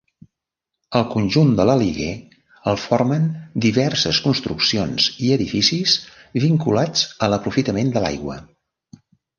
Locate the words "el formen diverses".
2.73-4.23